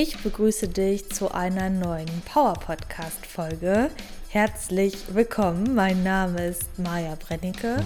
[0.00, 3.90] Ich begrüße dich zu einer neuen Power Podcast Folge.
[4.28, 5.74] Herzlich willkommen.
[5.74, 7.82] Mein Name ist Maja Brennecke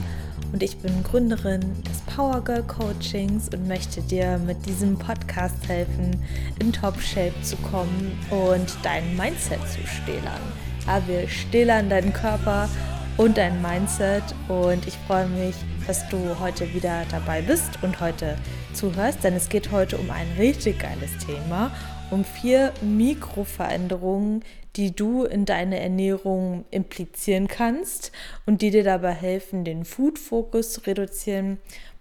[0.53, 6.23] und ich bin Gründerin des Power Girl Coachings und möchte dir mit diesem Podcast helfen,
[6.59, 10.43] in Top Shape zu kommen und dein Mindset zu stählern.
[10.87, 12.69] Ja, wir stählern deinen Körper
[13.17, 15.55] und dein Mindset und ich freue mich,
[15.87, 18.37] dass du heute wieder dabei bist und heute
[18.75, 21.71] zuhörst, denn es geht heute um ein richtig geiles Thema
[22.13, 24.45] um vier Mikroveränderungen,
[24.77, 28.13] die du in deine Ernährung implizieren kannst
[28.47, 31.59] und die dir dabei helfen, den Food-Fokus zu reduzieren,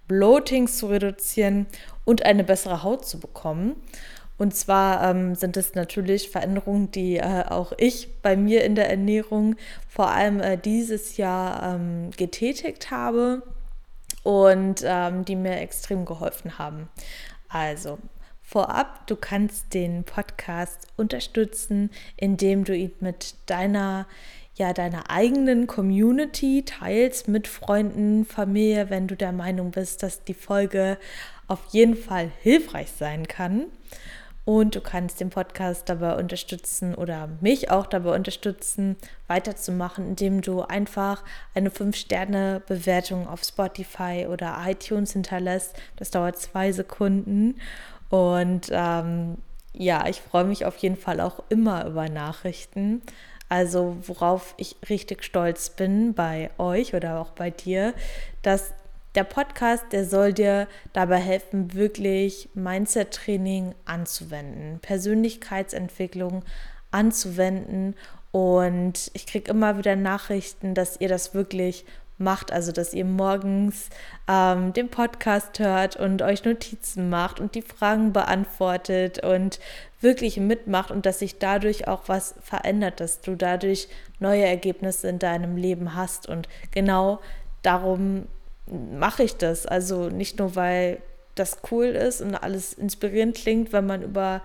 [0.08, 1.66] Bloatings zu reduzieren
[2.04, 3.76] und eine bessere Haut zu bekommen.
[4.38, 8.90] Und zwar ähm, sind es natürlich Veränderungen, die äh, auch ich bei mir in der
[8.90, 9.56] Ernährung
[9.88, 13.44] vor allem äh, dieses Jahr ähm, getätigt habe
[14.24, 16.90] und ähm, die mir extrem geholfen haben.
[17.50, 18.00] Also
[18.52, 24.08] Vorab, du kannst den Podcast unterstützen, indem du ihn mit deiner
[24.56, 30.34] ja deiner eigenen Community teilst mit Freunden, Familie, wenn du der Meinung bist, dass die
[30.34, 30.98] Folge
[31.48, 33.68] auf jeden Fall hilfreich sein kann.
[34.44, 40.62] Und du kannst den Podcast dabei unterstützen oder mich auch dabei unterstützen, weiterzumachen, indem du
[40.62, 41.24] einfach
[41.56, 45.74] eine 5-Sterne-Bewertung auf Spotify oder iTunes hinterlässt.
[45.96, 47.56] Das dauert zwei Sekunden.
[48.12, 49.38] Und ähm,
[49.74, 53.02] ja, ich freue mich auf jeden Fall auch immer über Nachrichten.
[53.50, 57.94] Also worauf ich richtig stolz bin bei euch oder auch bei dir,
[58.42, 58.74] dass
[59.16, 66.44] der Podcast, der soll dir dabei helfen, wirklich Mindset-Training anzuwenden, Persönlichkeitsentwicklung
[66.92, 67.96] anzuwenden.
[68.32, 71.86] Und ich kriege immer wieder Nachrichten, dass ihr das wirklich
[72.22, 73.90] macht, also dass ihr morgens
[74.28, 79.60] ähm, den Podcast hört und euch Notizen macht und die Fragen beantwortet und
[80.00, 83.88] wirklich mitmacht und dass sich dadurch auch was verändert, dass du dadurch
[84.20, 86.28] neue Ergebnisse in deinem Leben hast.
[86.28, 87.20] Und genau
[87.62, 88.28] darum
[88.68, 89.66] mache ich das.
[89.66, 91.00] Also nicht nur, weil
[91.36, 94.42] das cool ist und alles inspirierend klingt, wenn man über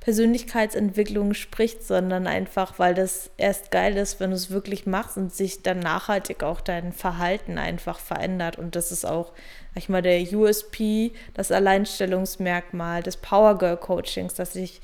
[0.00, 5.34] Persönlichkeitsentwicklung spricht, sondern einfach, weil das erst geil ist, wenn du es wirklich machst und
[5.34, 8.58] sich dann nachhaltig auch dein Verhalten einfach verändert.
[8.58, 9.32] Und das ist auch,
[9.74, 14.80] sag ich mal, der USP, das Alleinstellungsmerkmal des Power Girl Coachings, dass ich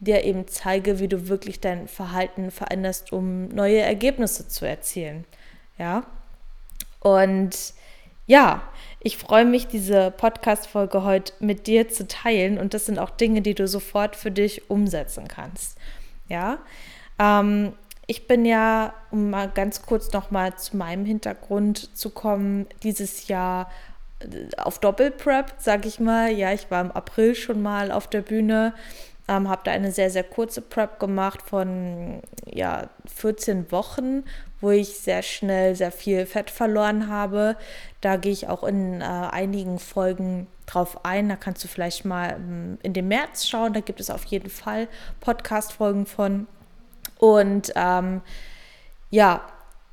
[0.00, 5.24] dir eben zeige, wie du wirklich dein Verhalten veränderst, um neue Ergebnisse zu erzielen.
[5.78, 6.04] Ja.
[7.00, 7.74] Und
[8.26, 8.62] ja,
[9.00, 13.40] ich freue mich, diese Podcast-Folge heute mit dir zu teilen und das sind auch Dinge,
[13.40, 15.78] die du sofort für dich umsetzen kannst.
[16.28, 16.58] Ja,
[17.18, 17.72] ähm,
[18.06, 23.70] ich bin ja, um mal ganz kurz nochmal zu meinem Hintergrund zu kommen, dieses Jahr
[24.18, 26.30] äh, auf Doppelprep, sag ich mal.
[26.30, 28.74] Ja, ich war im April schon mal auf der Bühne
[29.30, 34.24] ähm, habe da eine sehr, sehr kurze Prep gemacht von ja, 14 Wochen,
[34.60, 37.56] wo ich sehr schnell sehr viel Fett verloren habe.
[38.00, 41.28] Da gehe ich auch in äh, einigen Folgen drauf ein.
[41.28, 43.72] Da kannst du vielleicht mal ähm, in den März schauen.
[43.72, 44.88] Da gibt es auf jeden Fall
[45.20, 46.48] Podcast-Folgen von.
[47.18, 48.22] Und ähm,
[49.10, 49.42] ja,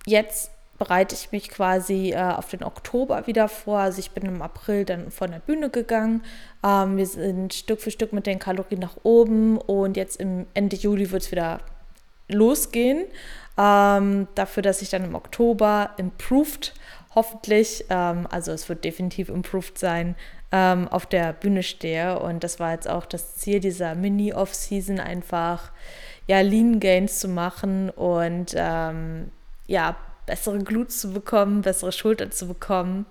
[0.08, 3.80] jetzt bereite ich mich quasi äh, auf den Oktober wieder vor.
[3.80, 6.24] Also ich bin im April dann von der Bühne gegangen.
[6.64, 10.76] Ähm, wir sind Stück für Stück mit den Kalorien nach oben und jetzt im Ende
[10.76, 11.60] Juli wird es wieder
[12.30, 13.06] losgehen.
[13.58, 16.74] Ähm, dafür, dass ich dann im Oktober improved,
[17.16, 20.16] hoffentlich, ähm, also es wird definitiv improved sein,
[20.52, 22.20] ähm, auf der Bühne stehe.
[22.20, 25.72] Und das war jetzt auch das Ziel dieser Mini-Off-Season, einfach
[26.28, 29.32] ja, Lean Gains zu machen und ähm,
[29.66, 29.96] ja,
[30.28, 33.08] bessere Glut zu bekommen, bessere Schulter zu bekommen.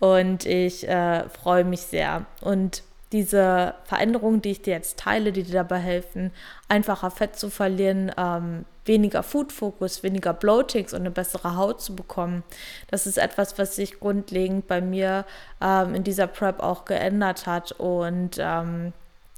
[0.00, 2.26] Und ich äh, freue mich sehr.
[2.40, 6.32] Und diese Veränderungen, die ich dir jetzt teile, die dir dabei helfen,
[6.68, 12.42] einfacher Fett zu verlieren, ähm, weniger Food-Fokus, weniger Bloatings und eine bessere Haut zu bekommen.
[12.90, 15.24] Das ist etwas, was sich grundlegend bei mir
[15.60, 18.92] ähm, in dieser Prep auch geändert hat und ähm,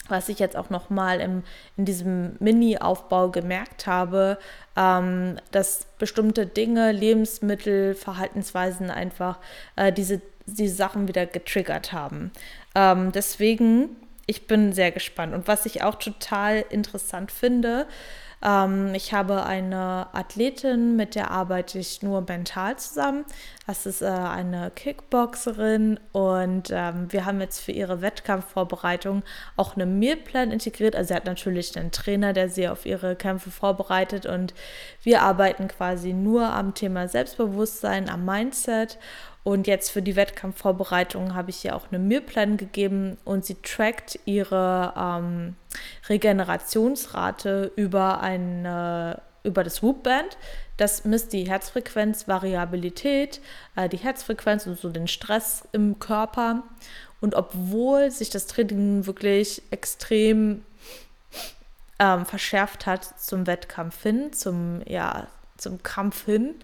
[0.08, 1.42] was ich jetzt auch nochmal in
[1.76, 4.38] diesem Mini-Aufbau gemerkt habe,
[4.76, 9.38] ähm, dass bestimmte Dinge, Lebensmittel, Verhaltensweisen einfach
[9.76, 12.30] äh, diese, diese Sachen wieder getriggert haben.
[12.74, 13.96] Ähm, deswegen,
[14.26, 15.34] ich bin sehr gespannt.
[15.34, 17.86] Und was ich auch total interessant finde,
[18.42, 23.24] ähm, ich habe eine Athletin, mit der arbeite ich nur mental zusammen.
[23.66, 29.22] Das ist äh, eine Kickboxerin und ähm, wir haben jetzt für ihre Wettkampfvorbereitung
[29.56, 30.94] auch einen Mealplan integriert.
[30.94, 34.54] Also sie hat natürlich einen Trainer, der sie auf ihre Kämpfe vorbereitet und
[35.02, 38.98] wir arbeiten quasi nur am Thema Selbstbewusstsein, am Mindset
[39.48, 44.20] Und jetzt für die Wettkampfvorbereitung habe ich ihr auch eine Mealplan gegeben und sie trackt
[44.26, 45.56] ihre ähm,
[46.06, 50.36] Regenerationsrate über eine über das Whoop-Band.
[50.76, 53.40] Das misst die Herzfrequenz, Variabilität,
[53.74, 56.64] äh, die Herzfrequenz und so den Stress im Körper.
[57.22, 60.62] Und obwohl sich das Training wirklich extrem
[61.98, 66.54] ähm, verschärft hat zum Wettkampf hin, zum, ja, zum Kampf hin,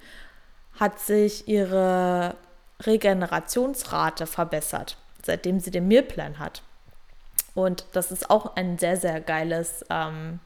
[0.79, 2.37] hat sich ihre
[2.83, 6.63] Regenerationsrate verbessert, seitdem sie den Mealplan hat.
[7.55, 10.41] Und das ist auch ein sehr, sehr geiles ähm,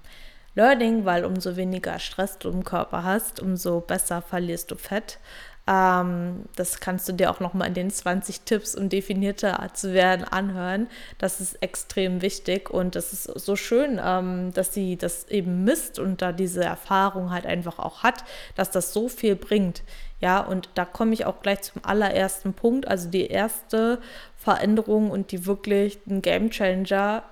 [0.55, 5.19] Learning, weil umso weniger Stress du im Körper hast, umso besser verlierst du Fett.
[5.69, 10.25] Ähm, das kannst du dir auch nochmal in den 20 Tipps, um definierter zu werden,
[10.25, 10.89] anhören.
[11.19, 15.99] Das ist extrem wichtig und das ist so schön, ähm, dass sie das eben misst
[15.99, 18.25] und da diese Erfahrung halt einfach auch hat,
[18.55, 19.83] dass das so viel bringt.
[20.21, 22.89] Ja, und da komme ich auch gleich zum allerersten Punkt.
[22.89, 24.01] Also die erste
[24.37, 27.23] Veränderung und die wirklich ein Game Changer,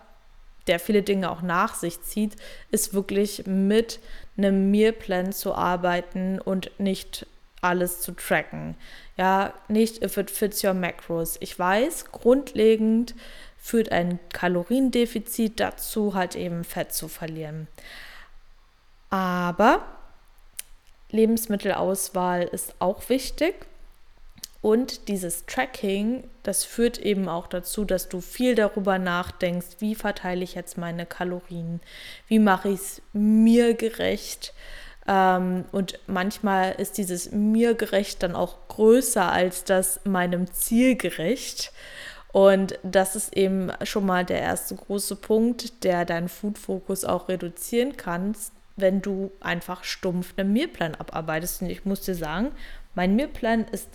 [0.67, 2.37] der viele Dinge auch nach sich zieht,
[2.71, 3.99] ist wirklich mit
[4.37, 7.27] einem Mealplan zu arbeiten und nicht
[7.67, 8.77] alles zu tracken.
[9.17, 11.37] Ja, nicht if it fits your macros.
[11.41, 13.15] Ich weiß, grundlegend
[13.59, 17.67] führt ein Kaloriendefizit dazu, halt eben Fett zu verlieren.
[19.11, 19.85] Aber
[21.11, 23.55] Lebensmittelauswahl ist auch wichtig.
[24.63, 30.43] Und dieses Tracking, das führt eben auch dazu, dass du viel darüber nachdenkst, wie verteile
[30.43, 31.81] ich jetzt meine Kalorien,
[32.27, 34.53] wie mache ich es mir gerecht.
[35.09, 41.73] Ähm, und manchmal ist dieses mir gerecht dann auch größer als das meinem Ziel gerecht.
[42.33, 47.97] Und das ist eben schon mal der erste große Punkt, der deinen Food-Fokus auch reduzieren
[47.97, 51.63] kannst, wenn du einfach stumpf einen Mealplan abarbeitest.
[51.63, 52.53] Und ich muss dir sagen,
[52.95, 53.89] mein Mealplan ist,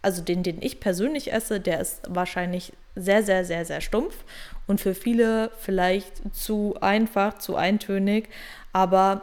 [0.00, 4.24] also den, den ich persönlich esse, der ist wahrscheinlich sehr, sehr, sehr, sehr stumpf
[4.66, 8.28] und für viele vielleicht zu einfach, zu eintönig.
[8.72, 9.22] Aber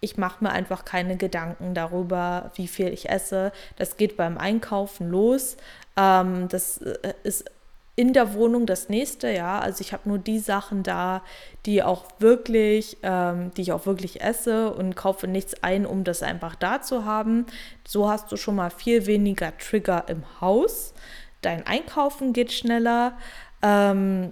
[0.00, 3.52] ich mache mir einfach keine Gedanken darüber, wie viel ich esse.
[3.76, 5.56] Das geht beim Einkaufen los.
[5.96, 7.50] Ähm, das äh, ist
[7.98, 9.58] in der Wohnung das nächste, ja.
[9.58, 11.24] Also ich habe nur die Sachen da,
[11.66, 16.22] die auch wirklich, ähm, die ich auch wirklich esse und kaufe nichts ein, um das
[16.22, 17.46] einfach da zu haben.
[17.84, 20.94] So hast du schon mal viel weniger Trigger im Haus.
[21.42, 23.18] Dein Einkaufen geht schneller.
[23.62, 24.30] Ähm,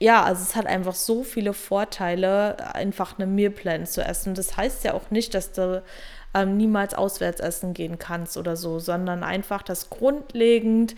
[0.00, 4.34] ja, also es hat einfach so viele Vorteile, einfach eine Mealplan zu essen.
[4.34, 5.82] Das heißt ja auch nicht, dass du
[6.34, 10.94] ähm, niemals auswärts essen gehen kannst oder so, sondern einfach das grundlegend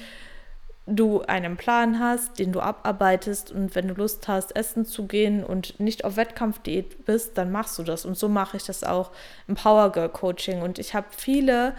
[0.87, 5.43] du einen Plan hast, den du abarbeitest und wenn du Lust hast, essen zu gehen
[5.43, 8.05] und nicht auf Wettkampfdiät bist, dann machst du das.
[8.05, 9.11] Und so mache ich das auch
[9.49, 10.63] im Power Girl Coaching.
[10.63, 11.75] Und ich habe viele,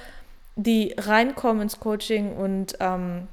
[0.57, 3.29] die reinkommen ins Coaching und ähm,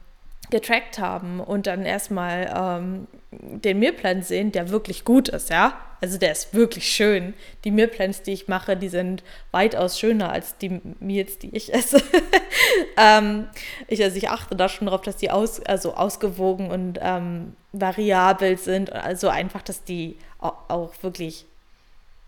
[0.50, 5.78] getrackt haben und dann erstmal ähm, den Mealplan sehen, der wirklich gut ist, ja.
[6.00, 7.32] Also der ist wirklich schön.
[7.64, 12.02] Die Mealplans, die ich mache, die sind weitaus schöner als die Meals, die ich esse.
[12.98, 13.48] ähm,
[13.88, 18.58] ich, also ich achte da schon darauf, dass die aus, also ausgewogen und ähm, variabel
[18.58, 18.92] sind.
[18.92, 21.46] Also einfach, dass die auch, auch wirklich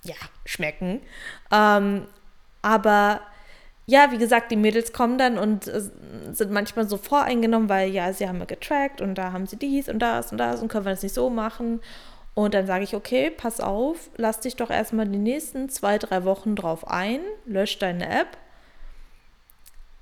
[0.05, 0.15] ja,
[0.47, 1.03] schmecken.
[1.53, 2.07] Ähm,
[2.63, 3.21] aber
[3.87, 5.81] ja, wie gesagt, die Mädels kommen dann und äh,
[6.33, 9.89] sind manchmal so voreingenommen, weil ja, sie haben ja getrackt und da haben sie dies
[9.89, 11.81] und das und das und können wir das nicht so machen.
[12.35, 16.25] Und dann sage ich, okay, pass auf, lass dich doch erstmal die nächsten zwei, drei
[16.25, 18.37] Wochen drauf ein, lösch deine App,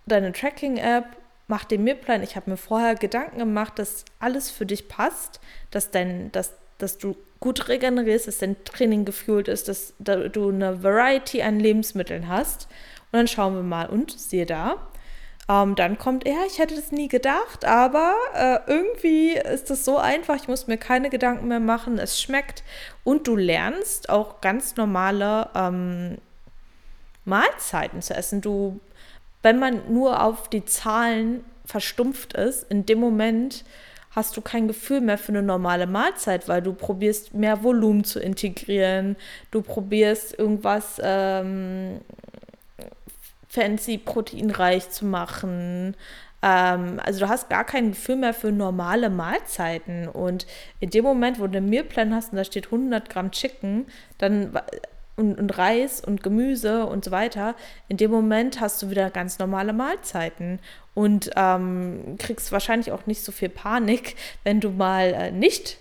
[0.07, 1.05] deine Tracking-App,
[1.47, 2.23] mach den Mealplan.
[2.23, 6.99] Ich habe mir vorher Gedanken gemacht, dass alles für dich passt, dass, dein, dass, dass
[6.99, 12.67] du gut regenerierst, dass dein Training gefühlt ist, dass du eine Variety an Lebensmitteln hast
[13.15, 13.87] und dann schauen wir mal.
[13.87, 14.75] Und siehe da.
[15.49, 19.99] Ähm, dann kommt er, ich hätte das nie gedacht, aber äh, irgendwie ist das so
[19.99, 22.65] einfach, ich muss mir keine Gedanken mehr machen, es schmeckt.
[23.05, 26.19] Und du lernst auch ganz normale ähm,
[27.25, 28.41] Mahlzeiten zu essen.
[28.41, 28.81] Du,
[29.43, 33.65] wenn man nur auf die Zahlen verstumpft ist, in dem Moment
[34.11, 38.19] hast du kein Gefühl mehr für eine normale Mahlzeit, weil du probierst mehr Volumen zu
[38.19, 39.15] integrieren,
[39.53, 42.01] du probierst irgendwas ähm,
[43.55, 45.97] fancy proteinreich zu machen.
[46.43, 50.09] Ähm, also du hast gar kein Gefühl mehr für normale Mahlzeiten.
[50.09, 50.47] Und
[50.81, 53.87] in dem Moment, wo du einen Mealplan hast und da steht 100 Gramm Chicken,
[54.19, 54.59] dann
[55.17, 57.55] und, und, Reis und Gemüse und so weiter,
[57.89, 60.59] in dem Moment hast du wieder ganz normale Mahlzeiten
[60.93, 65.79] und ähm, kriegst wahrscheinlich auch nicht so viel Panik, wenn du mal äh, nicht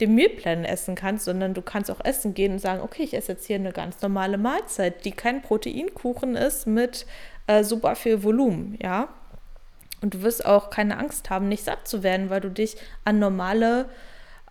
[0.00, 3.32] dem Mealplan essen kannst, sondern du kannst auch essen gehen und sagen, okay, ich esse
[3.32, 7.06] jetzt hier eine ganz normale Mahlzeit, die kein Proteinkuchen ist mit
[7.46, 9.08] äh, super viel Volumen, ja.
[10.02, 13.18] Und du wirst auch keine Angst haben, nicht satt zu werden, weil du dich an
[13.18, 13.90] normale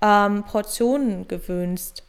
[0.02, 2.04] ähm, Portionen gewöhnst.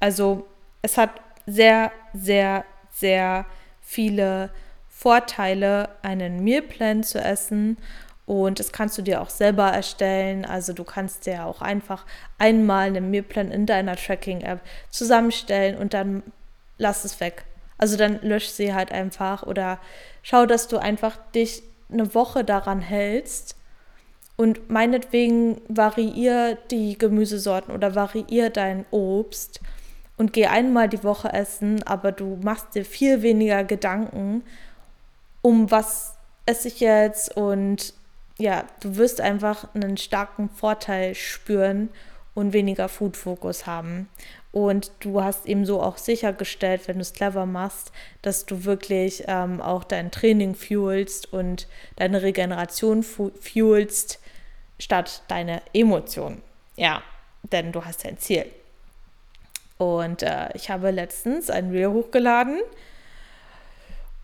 [0.00, 0.46] Also
[0.80, 1.10] es hat
[1.46, 3.44] sehr, sehr, sehr
[3.82, 4.50] viele
[4.88, 7.76] Vorteile, einen Mealplan zu essen.
[8.28, 10.44] Und das kannst du dir auch selber erstellen.
[10.44, 12.04] Also du kannst dir auch einfach
[12.36, 16.22] einmal einen Mealplan in deiner Tracking-App zusammenstellen und dann
[16.76, 17.46] lass es weg.
[17.78, 19.78] Also dann lösch sie halt einfach oder
[20.22, 23.56] schau, dass du einfach dich eine Woche daran hältst
[24.36, 29.60] und meinetwegen variier die Gemüsesorten oder variier dein Obst
[30.18, 34.42] und geh einmal die Woche essen, aber du machst dir viel weniger Gedanken,
[35.40, 37.94] um was esse ich jetzt und
[38.38, 41.90] ja, du wirst einfach einen starken Vorteil spüren
[42.34, 44.08] und weniger Food-Fokus haben.
[44.52, 47.92] Und du hast eben so auch sichergestellt, wenn du es clever machst,
[48.22, 51.66] dass du wirklich ähm, auch dein Training fuelst und
[51.96, 54.20] deine Regeneration fuelst,
[54.78, 56.40] statt deine Emotionen.
[56.76, 57.02] Ja,
[57.42, 58.46] denn du hast dein Ziel.
[59.76, 62.60] Und äh, ich habe letztens ein Reel hochgeladen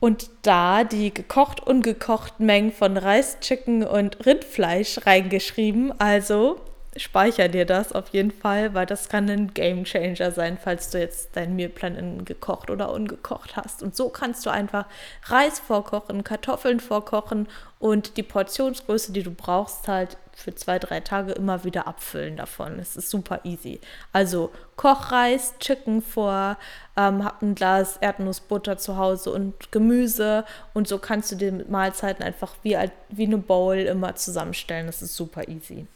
[0.05, 5.99] und da die gekocht und gekochten Mengen von Reis, Chicken und Rindfleisch reingeschrieben.
[5.99, 6.61] Also
[6.95, 10.99] speicher dir das auf jeden Fall, weil das kann ein Game Changer sein, falls du
[10.99, 13.83] jetzt deinen Mealplan in gekocht oder ungekocht hast.
[13.83, 14.85] Und so kannst du einfach
[15.23, 21.33] Reis vorkochen, Kartoffeln vorkochen und die Portionsgröße, die du brauchst, halt für zwei, drei Tage
[21.33, 22.79] immer wieder abfüllen davon.
[22.79, 23.81] Es ist super easy.
[24.13, 26.57] Also Kochreis, Chicken vor,
[26.97, 32.25] ähm, hab ein Glas Erdnussbutter zu Hause und Gemüse und so kannst du die Mahlzeiten
[32.25, 32.77] einfach wie,
[33.09, 34.87] wie eine Bowl immer zusammenstellen.
[34.87, 35.87] Das ist super easy.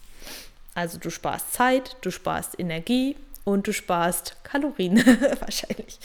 [0.75, 4.97] Also du sparst Zeit, du sparst Energie und du sparst Kalorien
[5.39, 5.99] wahrscheinlich.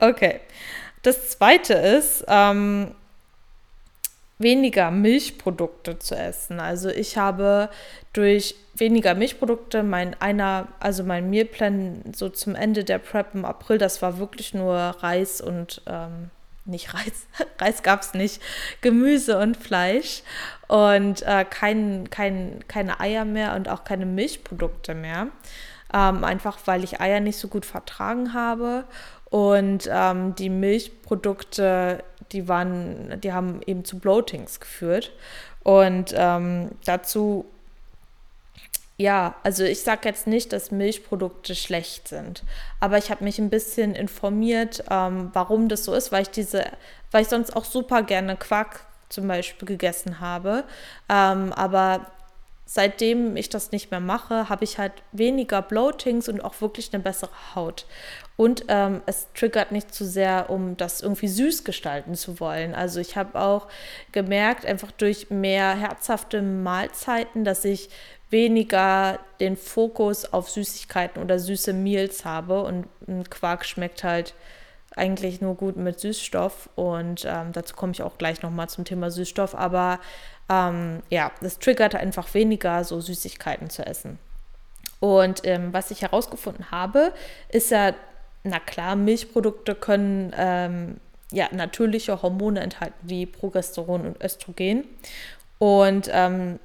[0.00, 0.40] okay.
[1.02, 2.94] Das zweite ist, ähm,
[4.42, 6.60] weniger Milchprodukte zu essen.
[6.60, 7.70] Also ich habe
[8.12, 13.78] durch weniger Milchprodukte mein einer, also mein Mealplan so zum Ende der Prep im April,
[13.78, 16.30] das war wirklich nur Reis und ähm,
[16.64, 17.26] nicht Reis,
[17.58, 18.40] Reis gab es nicht,
[18.80, 20.22] Gemüse und Fleisch
[20.68, 25.28] und äh, kein, kein, keine Eier mehr und auch keine Milchprodukte mehr.
[25.94, 28.84] Ähm, einfach weil ich Eier nicht so gut vertragen habe
[29.32, 35.12] und ähm, die Milchprodukte, die waren, die haben eben zu Bloatings geführt.
[35.62, 37.46] Und ähm, dazu
[38.98, 42.44] ja, also ich sage jetzt nicht, dass Milchprodukte schlecht sind,
[42.78, 46.64] aber ich habe mich ein bisschen informiert, ähm, warum das so ist, weil ich diese,
[47.10, 50.64] weil ich sonst auch super gerne Quark zum Beispiel gegessen habe.
[51.08, 52.06] Ähm, aber
[52.74, 57.02] seitdem ich das nicht mehr mache, habe ich halt weniger Bloatings und auch wirklich eine
[57.02, 57.84] bessere Haut.
[58.38, 62.74] Und ähm, es triggert nicht zu sehr, um das irgendwie süß gestalten zu wollen.
[62.74, 63.68] Also ich habe auch
[64.10, 67.90] gemerkt, einfach durch mehr herzhafte Mahlzeiten, dass ich
[68.30, 72.62] weniger den Fokus auf Süßigkeiten oder süße Meals habe.
[72.62, 74.32] Und ein Quark schmeckt halt
[74.96, 76.70] eigentlich nur gut mit Süßstoff.
[76.74, 79.54] Und ähm, dazu komme ich auch gleich nochmal zum Thema Süßstoff.
[79.54, 80.00] Aber
[80.48, 84.18] ähm, ja, das triggert einfach weniger, so Süßigkeiten zu essen.
[85.00, 87.12] Und ähm, was ich herausgefunden habe,
[87.48, 87.94] ist ja,
[88.44, 90.96] na klar, Milchprodukte können ähm,
[91.32, 94.84] ja natürliche Hormone enthalten, wie Progesteron und Östrogen.
[95.58, 96.58] Und ähm,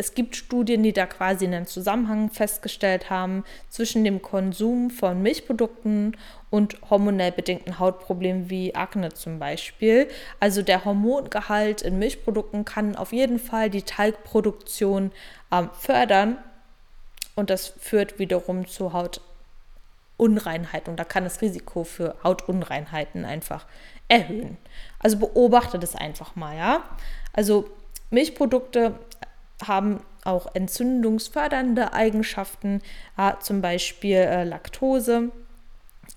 [0.00, 6.16] es gibt Studien, die da quasi einen Zusammenhang festgestellt haben zwischen dem Konsum von Milchprodukten
[6.50, 10.06] und hormonell bedingten Hautproblemen wie Akne zum Beispiel.
[10.38, 15.10] Also der Hormongehalt in Milchprodukten kann auf jeden Fall die Talgproduktion
[15.50, 16.38] ähm, fördern
[17.34, 23.66] und das führt wiederum zu Hautunreinheiten und da kann das Risiko für Hautunreinheiten einfach
[24.06, 24.58] erhöhen.
[25.00, 26.84] Also beobachte das einfach mal, ja.
[27.32, 27.68] Also
[28.10, 28.94] Milchprodukte
[29.66, 32.82] haben auch entzündungsfördernde Eigenschaften,
[33.16, 35.30] ja, zum Beispiel äh, Laktose.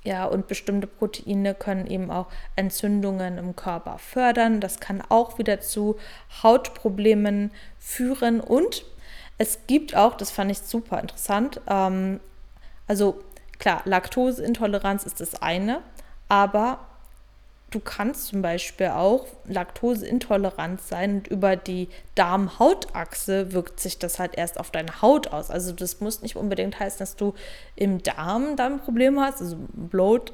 [0.04, 4.60] Ja, und bestimmte Proteine können eben auch Entzündungen im Körper fördern.
[4.60, 5.98] Das kann auch wieder zu
[6.42, 8.40] Hautproblemen führen.
[8.40, 8.84] Und
[9.38, 12.20] es gibt auch, das fand ich super interessant, ähm,
[12.88, 13.22] also
[13.58, 15.82] klar, Laktoseintoleranz ist das eine,
[16.28, 16.80] aber
[17.72, 24.38] du kannst zum Beispiel auch laktoseintolerant sein und über die Darm-Haut-Achse wirkt sich das halt
[24.38, 25.50] erst auf deine Haut aus.
[25.50, 27.34] Also das muss nicht unbedingt heißen, dass du
[27.78, 30.34] im Darm dann ein Problem hast, also bloat,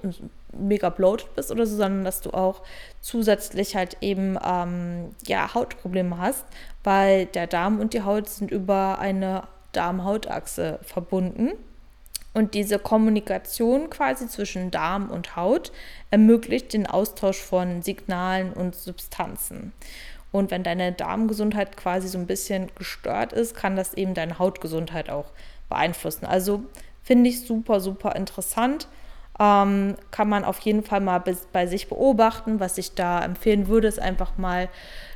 [0.51, 2.63] mega bloated bist oder so, sondern dass du auch
[3.01, 6.45] zusätzlich halt eben ähm, ja, Hautprobleme hast,
[6.83, 11.51] weil der Darm und die Haut sind über eine Darm-Haut-Achse verbunden.
[12.37, 15.71] Und diese Kommunikation quasi zwischen Darm und Haut
[16.11, 19.73] ermöglicht den Austausch von Signalen und Substanzen.
[20.31, 25.09] Und wenn deine Darmgesundheit quasi so ein bisschen gestört ist, kann das eben deine Hautgesundheit
[25.09, 25.31] auch
[25.67, 26.27] beeinflussen.
[26.27, 26.61] Also
[27.01, 28.87] finde ich super, super interessant.
[29.39, 32.59] Ähm, kann man auf jeden Fall mal bei sich beobachten.
[32.59, 34.69] Was ich da empfehlen würde, ist einfach mal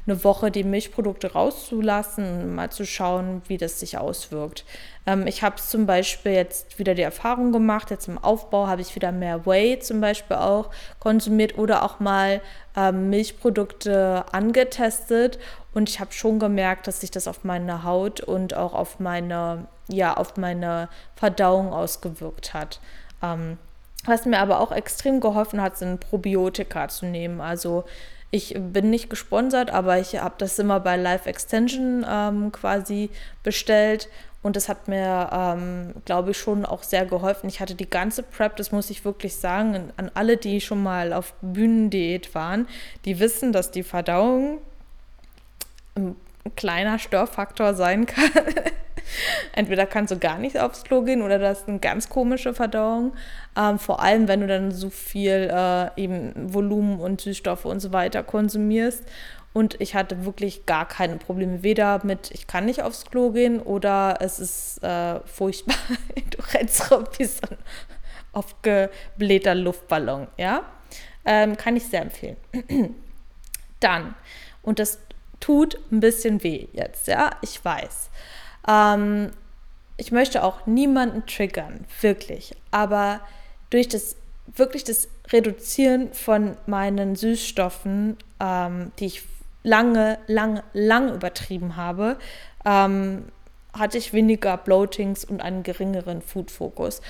[0.08, 4.66] eine Woche die Milchprodukte rauszulassen mal zu schauen, wie das sich auswirkt.
[5.06, 8.96] Ähm, ich habe zum Beispiel jetzt wieder die Erfahrung gemacht, jetzt im Aufbau habe ich
[8.96, 12.42] wieder mehr Whey zum Beispiel auch konsumiert oder auch mal
[12.76, 15.40] ähm, Milchprodukte angetestet
[15.74, 19.68] und ich habe schon gemerkt, dass sich das auf meine Haut und auch auf meine,
[19.88, 22.80] ja, auf meine Verdauung ausgewirkt hat.
[23.22, 23.58] Ähm,
[24.06, 27.40] was mir aber auch extrem geholfen hat, sind Probiotika zu nehmen.
[27.40, 27.86] Also
[28.32, 33.10] ich bin nicht gesponsert, aber ich habe das immer bei Live Extension ähm, quasi
[33.44, 34.08] bestellt
[34.44, 37.48] und das hat mir, ähm, glaube ich, schon auch sehr geholfen.
[37.48, 41.14] Ich hatte die ganze Prep, das muss ich wirklich sagen, an alle, die schon mal
[41.14, 42.68] auf Bühnendiät waren,
[43.06, 44.60] die wissen, dass die Verdauung
[45.96, 46.16] ein
[46.56, 48.32] kleiner Störfaktor sein kann.
[49.54, 53.14] Entweder kannst du gar nicht aufs Klo gehen oder das ist eine ganz komische Verdauung.
[53.58, 57.92] Ähm, vor allem, wenn du dann so viel äh, eben Volumen und Süßstoffe und so
[57.92, 59.04] weiter konsumierst.
[59.54, 63.60] Und ich hatte wirklich gar keine Probleme, weder mit, ich kann nicht aufs Klo gehen
[63.60, 65.76] oder es ist äh, furchtbar,
[66.16, 67.58] du rennst rum wie so ein
[68.32, 70.64] aufgeblähter Luftballon, ja.
[71.26, 72.38] Ähm, kann ich sehr empfehlen.
[73.82, 74.16] Dann,
[74.62, 75.00] und das
[75.40, 78.10] tut ein bisschen weh jetzt, ja, ich weiß.
[78.68, 79.32] Ähm,
[79.98, 82.56] ich möchte auch niemanden triggern, wirklich.
[82.72, 83.22] Aber
[83.70, 84.16] durch das
[84.56, 89.24] wirklich das Reduzieren von meinen Süßstoffen, ähm, die ich
[89.64, 92.18] lange, lange, lange übertrieben habe,
[92.66, 93.26] ähm,
[93.74, 97.02] hatte ich weniger Bloatings und einen geringeren Food-Fokus.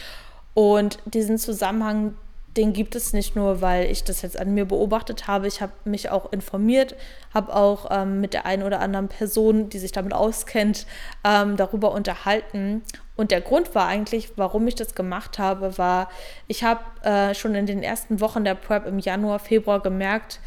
[0.54, 2.16] Und diesen Zusammenhang,
[2.58, 5.48] den gibt es nicht nur, weil ich das jetzt an mir beobachtet habe.
[5.48, 6.96] Ich habe mich auch informiert,
[7.34, 10.86] habe auch ähm, mit der einen oder anderen Person, die sich damit auskennt,
[11.24, 12.84] ähm, darüber unterhalten.
[13.16, 16.10] Und der Grund war eigentlich, warum ich das gemacht habe, war,
[16.48, 20.40] ich habe äh, schon in den ersten Wochen der Prep im Januar, Februar gemerkt,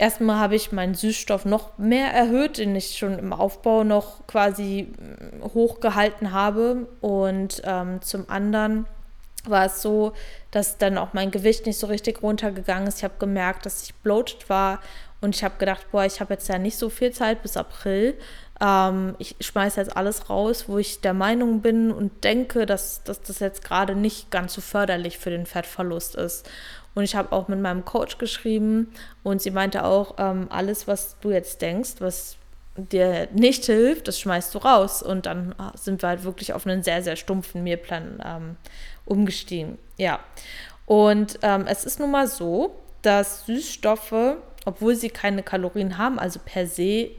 [0.00, 4.88] erstmal habe ich meinen Süßstoff noch mehr erhöht, den ich schon im Aufbau noch quasi
[4.96, 6.88] mm, hochgehalten habe.
[7.00, 8.86] Und ähm, zum anderen
[9.44, 10.12] war es so,
[10.50, 12.98] dass dann auch mein Gewicht nicht so richtig runtergegangen ist.
[12.98, 14.80] Ich habe gemerkt, dass ich bloated war
[15.20, 18.14] und ich habe gedacht, boah, ich habe jetzt ja nicht so viel Zeit bis April.
[18.60, 23.20] Ähm, ich schmeiße jetzt alles raus, wo ich der Meinung bin und denke, dass, dass
[23.22, 26.48] das jetzt gerade nicht ganz so förderlich für den Fettverlust ist.
[26.94, 31.16] Und ich habe auch mit meinem Coach geschrieben und sie meinte auch, ähm, alles, was
[31.20, 32.36] du jetzt denkst, was
[32.76, 35.02] dir nicht hilft, das schmeißt du raus.
[35.02, 38.56] Und dann ah, sind wir halt wirklich auf einen sehr, sehr stumpfen Mehlplan ähm,
[39.10, 39.78] umgestiegen.
[39.96, 40.20] Ja.
[40.86, 46.40] Und ähm, es ist nun mal so, dass Süßstoffe, obwohl sie keine Kalorien haben, also
[46.44, 47.10] per se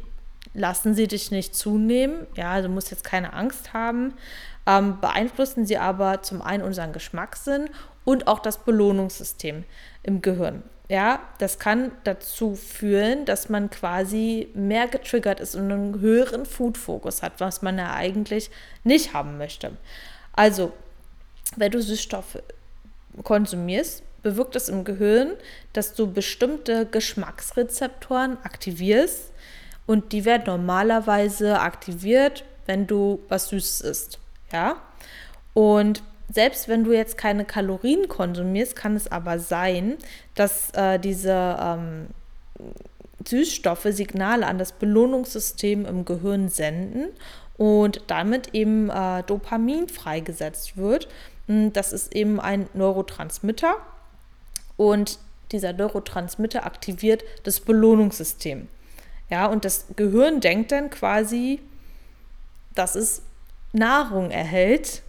[0.54, 2.28] lassen sie dich nicht zunehmen.
[2.36, 4.14] Ja, du musst jetzt keine Angst haben.
[4.68, 7.70] Ähm, beeinflussen sie aber zum einen unseren Geschmackssinn
[8.04, 9.64] und auch das Belohnungssystem
[10.04, 10.64] im Gehirn.
[10.90, 17.24] Ja, das kann dazu führen, dass man quasi mehr getriggert ist und einen höheren Food-Fokus
[17.24, 18.52] hat, was man ja eigentlich
[18.84, 19.72] nicht haben möchte.
[20.34, 20.74] Also,
[21.56, 22.42] wenn du Süßstoffe
[23.24, 25.34] konsumierst, bewirkt es im Gehirn,
[25.74, 29.32] dass du bestimmte Geschmacksrezeptoren aktivierst
[29.88, 34.20] und die werden normalerweise aktiviert, wenn du was Süßes isst.
[34.52, 34.78] Ja?
[35.54, 39.98] Und selbst wenn du jetzt keine Kalorien konsumierst, kann es aber sein,
[40.36, 42.08] dass äh, diese ähm,
[43.28, 47.10] Süßstoffe Signale an das Belohnungssystem im Gehirn senden
[47.58, 51.08] und damit eben äh, Dopamin freigesetzt wird.
[51.52, 53.76] Hm, das ist eben ein Neurotransmitter
[54.78, 55.20] und
[55.52, 58.70] dieser Neurotransmitter aktiviert das Belohnungssystem.
[59.30, 61.60] Ja, und das Gehirn denkt dann quasi,
[62.74, 63.22] dass es
[63.74, 65.04] Nahrung erhält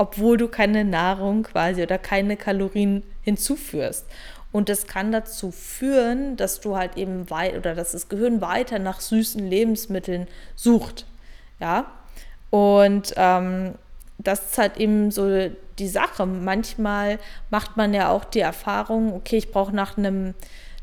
[0.00, 4.06] obwohl du keine Nahrung quasi oder keine Kalorien hinzuführst.
[4.50, 8.78] Und das kann dazu führen, dass du halt eben weit oder dass das Gehirn weiter
[8.78, 10.26] nach süßen Lebensmitteln
[10.56, 11.04] sucht.
[11.60, 11.92] Ja.
[12.48, 13.74] Und ähm,
[14.16, 15.50] das ist halt eben so
[15.80, 16.26] die Sache.
[16.26, 17.18] Manchmal
[17.50, 20.34] macht man ja auch die Erfahrung, okay, ich brauche nach einem,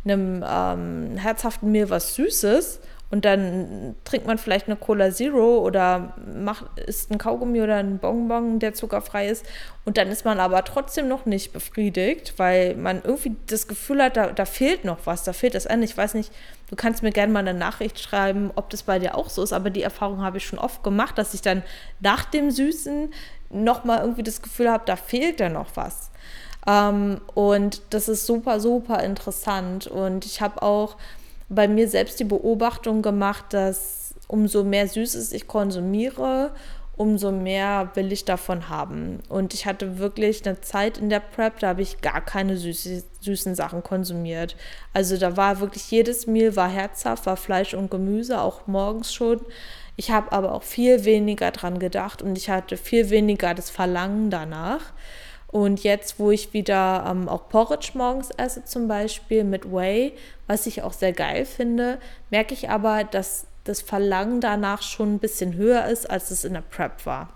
[0.04, 6.14] einem ähm, herzhaften Mehl was Süßes und dann trinkt man vielleicht eine Cola Zero oder
[6.34, 9.46] macht, isst ein Kaugummi oder ein Bonbon, der zuckerfrei ist.
[9.86, 14.18] Und dann ist man aber trotzdem noch nicht befriedigt, weil man irgendwie das Gefühl hat,
[14.18, 15.86] da, da fehlt noch was, da fehlt das Ende.
[15.86, 16.34] Ich weiß nicht,
[16.70, 19.54] du kannst mir gerne mal eine Nachricht schreiben, ob das bei dir auch so ist,
[19.54, 21.64] aber die Erfahrung habe ich schon oft gemacht, dass ich dann
[22.02, 23.14] nach dem Süßen
[23.50, 26.12] nochmal irgendwie das Gefühl habe, da fehlt ja noch was.
[26.68, 29.88] Ähm, und das ist super, super interessant.
[29.88, 30.98] Und ich habe auch
[31.50, 36.52] bei mir selbst die Beobachtung gemacht, dass umso mehr Süßes ich konsumiere,
[36.98, 39.20] umso mehr will ich davon haben.
[39.30, 43.04] Und ich hatte wirklich eine Zeit in der Prep, da habe ich gar keine süße,
[43.22, 44.56] süßen Sachen konsumiert.
[44.94, 49.42] Also da war wirklich jedes Meal war herzhaft, war Fleisch und Gemüse, auch morgens schon.
[49.96, 54.32] Ich habe aber auch viel weniger dran gedacht und ich hatte viel weniger das Verlangen
[54.32, 54.94] danach.
[55.50, 60.14] Und jetzt, wo ich wieder ähm, auch Porridge morgens esse, zum Beispiel mit Whey,
[60.48, 65.20] was ich auch sehr geil finde, merke ich aber, dass das Verlangen danach schon ein
[65.20, 67.30] bisschen höher ist, als es in der Prep war.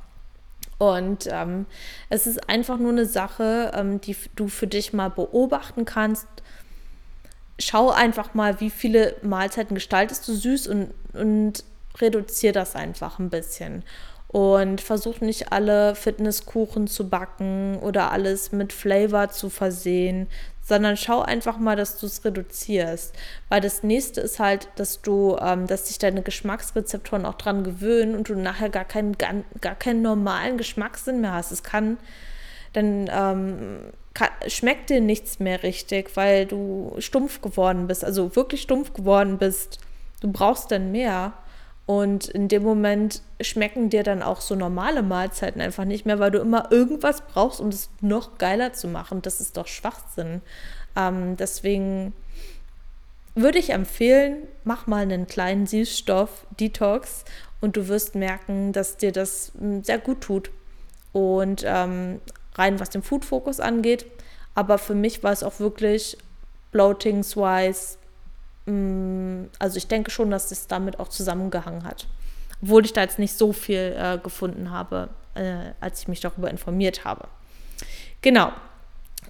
[0.78, 1.68] Und ähm,
[2.10, 6.28] es ist einfach nur eine Sache, ähm, die du für dich mal beobachten kannst.
[7.60, 11.64] Schau einfach mal, wie viele Mahlzeiten gestaltest du süß und, und
[12.00, 13.84] reduziere das einfach ein bisschen
[14.32, 20.28] und versuch nicht alle Fitnesskuchen zu backen oder alles mit Flavor zu versehen,
[20.72, 23.14] sondern schau einfach mal, dass du es reduzierst.
[23.50, 28.16] Weil das nächste ist halt, dass du, ähm, dass sich deine Geschmacksrezeptoren auch dran gewöhnen
[28.16, 31.52] und du nachher gar keinen, gar, gar keinen normalen Geschmackssinn mehr hast.
[31.52, 31.98] Es kann,
[32.72, 33.80] dann ähm,
[34.14, 39.40] kann, schmeckt dir nichts mehr richtig, weil du stumpf geworden bist, also wirklich stumpf geworden
[39.40, 39.80] bist.
[40.22, 41.34] Du brauchst dann mehr.
[41.86, 46.32] Und in dem Moment schmecken dir dann auch so normale Mahlzeiten einfach nicht mehr, weil
[46.32, 49.22] du immer irgendwas brauchst, um es noch geiler zu machen.
[49.22, 50.42] Das ist doch Schwachsinn.
[50.96, 52.14] Ähm, deswegen
[53.36, 57.26] würde ich empfehlen, mach mal einen kleinen Süßstoff-Detox
[57.62, 60.52] und du wirst merken, dass dir das hm, sehr gut tut.
[61.14, 62.22] Und ähm,
[62.56, 64.06] rein was den Food-Fokus angeht.
[64.56, 66.18] Aber für mich war es auch wirklich
[66.72, 67.98] bloatings-wise
[68.68, 72.08] also ich denke schon, dass es damit auch zusammengehangen hat.
[72.62, 76.50] Obwohl ich da jetzt nicht so viel äh, gefunden habe, äh, als ich mich darüber
[76.50, 77.28] informiert habe.
[78.22, 78.52] Genau.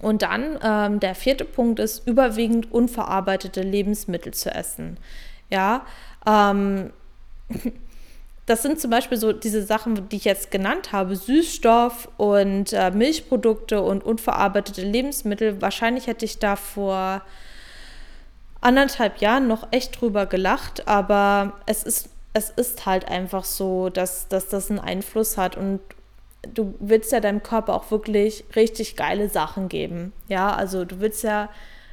[0.00, 4.98] Und dann ähm, der vierte Punkt ist, überwiegend unverarbeitete Lebensmittel zu essen.
[5.48, 5.86] Ja,
[6.26, 6.92] ähm,
[8.46, 12.90] das sind zum Beispiel so diese Sachen, die ich jetzt genannt habe, Süßstoff und äh,
[12.90, 15.62] Milchprodukte und unverarbeitete Lebensmittel.
[15.62, 17.22] Wahrscheinlich hätte ich da vor
[18.62, 24.28] anderthalb Jahren noch echt drüber gelacht, aber es ist, es ist halt einfach so, dass,
[24.28, 25.80] dass das einen Einfluss hat und
[26.54, 30.12] du willst ja deinem Körper auch wirklich richtig geile Sachen geben.
[30.28, 31.48] Ja, also du willst ja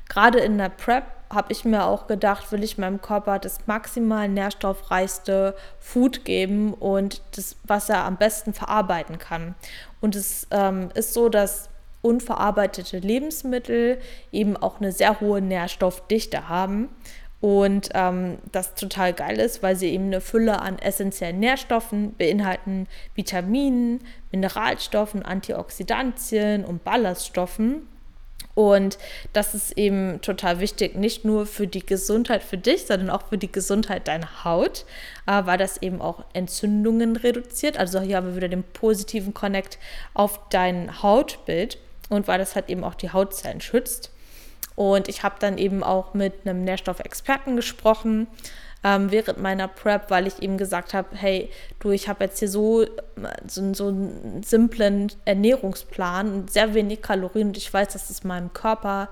[0.08, 4.28] gerade in der Prep habe ich mir auch gedacht, will ich meinem Körper das maximal
[4.28, 9.54] nährstoffreichste Food geben und das, was er am besten verarbeiten kann.
[10.02, 11.70] Und es ähm, ist so, dass
[12.02, 14.00] unverarbeitete Lebensmittel
[14.32, 16.90] eben auch eine sehr hohe Nährstoffdichte haben.
[17.42, 22.88] Und ähm, das total geil ist, weil sie eben eine Fülle an essentiellen Nährstoffen beinhalten,
[23.16, 27.88] Vitaminen, Mineralstoffen, Antioxidantien und Ballaststoffen.
[28.56, 28.98] Und
[29.32, 33.38] das ist eben total wichtig, nicht nur für die Gesundheit für dich, sondern auch für
[33.38, 34.86] die Gesundheit deiner Haut,
[35.28, 37.78] äh, weil das eben auch Entzündungen reduziert.
[37.78, 39.80] Also hier haben wir wieder den positiven Connect
[40.14, 41.78] auf dein Hautbild
[42.10, 44.12] und weil das halt eben auch die Hautzellen schützt.
[44.76, 48.28] Und ich habe dann eben auch mit einem Nährstoffexperten gesprochen
[48.84, 52.48] ähm, während meiner Prep, weil ich ihm gesagt habe, hey, du, ich habe jetzt hier
[52.48, 52.86] so,
[53.46, 58.54] so, so einen simplen Ernährungsplan und sehr wenig Kalorien und ich weiß, dass es meinem
[58.54, 59.10] Körper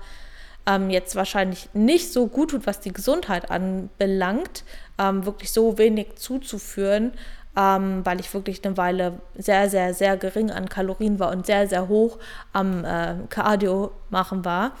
[0.66, 4.64] ähm, jetzt wahrscheinlich nicht so gut tut, was die Gesundheit anbelangt,
[4.98, 7.12] ähm, wirklich so wenig zuzuführen
[7.56, 11.66] ähm, weil ich wirklich eine Weile sehr, sehr, sehr gering an Kalorien war und sehr,
[11.66, 12.18] sehr hoch
[12.52, 14.72] am äh, Cardio machen war.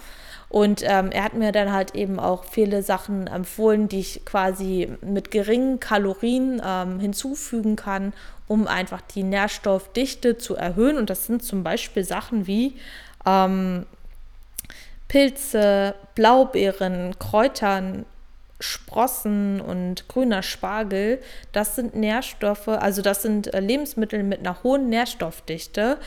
[0.50, 4.90] Und ähm, er hat mir dann halt eben auch viele Sachen empfohlen, die ich quasi
[5.02, 8.14] mit geringen Kalorien ähm, hinzufügen kann,
[8.46, 10.96] um einfach die Nährstoffdichte zu erhöhen.
[10.96, 12.76] Und das sind zum Beispiel Sachen wie
[13.26, 13.84] ähm,
[15.08, 18.06] Pilze, Blaubeeren, Kräutern,
[18.60, 21.20] Sprossen und grüner Spargel,
[21.52, 25.98] das sind Nährstoffe, also das sind äh, Lebensmittel mit einer hohen Nährstoffdichte,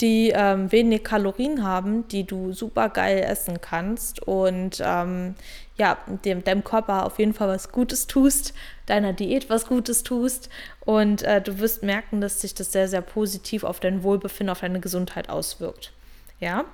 [0.00, 5.34] die ähm, wenig Kalorien haben, die du super geil essen kannst und ähm,
[5.76, 8.54] ja, dem, deinem Körper auf jeden Fall was Gutes tust,
[8.86, 10.48] deiner Diät was Gutes tust
[10.80, 14.60] und äh, du wirst merken, dass sich das sehr, sehr positiv auf dein Wohlbefinden, auf
[14.60, 15.92] deine Gesundheit auswirkt.
[16.40, 16.64] Ja,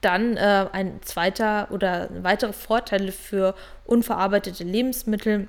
[0.00, 3.54] dann äh, ein zweiter oder weitere Vorteile für
[3.86, 5.48] unverarbeitete Lebensmittel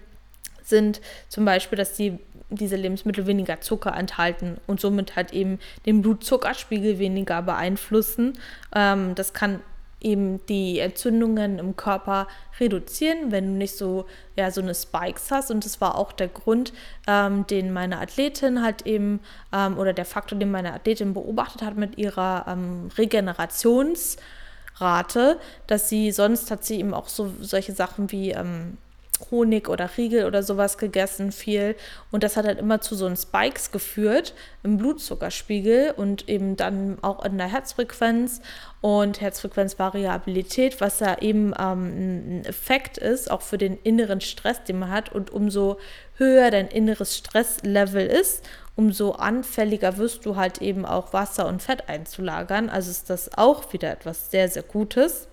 [0.64, 2.20] sind zum Beispiel, dass die,
[2.50, 8.40] diese Lebensmittel weniger Zucker enthalten und somit halt eben den Blutzuckerspiegel weniger beeinflussen.
[8.74, 9.62] Ähm, das kann
[10.06, 12.28] eben die Entzündungen im Körper
[12.60, 14.06] reduzieren, wenn du nicht so,
[14.38, 15.52] ja, so eine Spikes hast.
[15.52, 16.72] Und das war auch der Grund,
[17.08, 19.20] ähm, den meine Athletin halt eben,
[19.52, 24.18] ähm, oder der Faktor, den meine Athletin beobachtet hat mit ihrer ähm, Regenerations-
[24.78, 28.78] rate, dass sie sonst hat sie eben auch so solche Sachen wie ähm,
[29.32, 31.76] Honig oder Riegel oder sowas gegessen, viel.
[32.12, 36.98] Und das hat halt immer zu so einen Spikes geführt im Blutzuckerspiegel und eben dann
[37.02, 38.42] auch in der Herzfrequenz
[38.82, 44.80] und Herzfrequenzvariabilität, was ja eben ähm, ein Effekt ist, auch für den inneren Stress, den
[44.80, 45.12] man hat.
[45.12, 45.78] Und umso
[46.18, 48.44] höher dein inneres Stresslevel ist,
[48.76, 52.70] umso anfälliger wirst du halt eben auch Wasser und Fett einzulagern.
[52.70, 55.28] Also ist das auch wieder etwas sehr, sehr Gutes.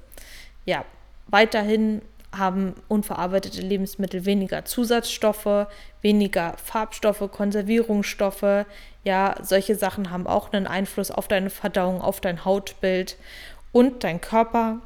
[0.64, 0.85] Ja,
[1.27, 2.03] weiterhin
[2.37, 5.66] haben unverarbeitete Lebensmittel weniger Zusatzstoffe,
[6.01, 8.66] weniger Farbstoffe, Konservierungsstoffe.
[9.05, 13.16] Ja, solche Sachen haben auch einen Einfluss auf deine Verdauung, auf dein Hautbild
[13.73, 14.79] und dein Körper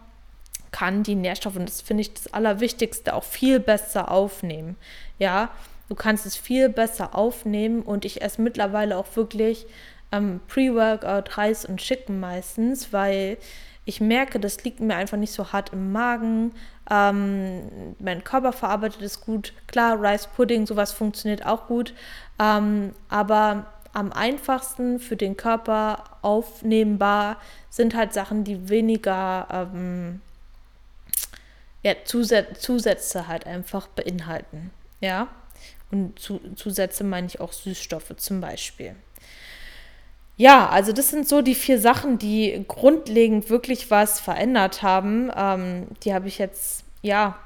[0.72, 4.76] kann die Nährstoffe, und das finde ich das Allerwichtigste, auch viel besser aufnehmen.
[5.18, 5.50] Ja,
[5.88, 9.66] du kannst es viel besser aufnehmen und ich esse mittlerweile auch wirklich
[10.12, 13.38] ähm, Pre-Workout heiß und schicken meistens, weil
[13.87, 16.53] ich merke, das liegt mir einfach nicht so hart im Magen.
[16.90, 19.53] Ähm, mein Körper verarbeitet es gut.
[19.68, 21.94] Klar, Rice Pudding, sowas funktioniert auch gut.
[22.40, 30.20] Ähm, aber am einfachsten für den Körper aufnehmbar sind halt Sachen, die weniger ähm,
[31.85, 34.72] ja, Zusä Zusätze halt einfach beinhalten.
[35.01, 35.29] Ja.
[35.92, 38.96] Und zu Zusätze meine ich auch Süßstoffe zum Beispiel.
[40.37, 45.31] Ja, also das sind so die vier Sachen, die grundlegend wirklich was verändert haben.
[45.35, 47.38] Ähm, die habe ich jetzt, ja,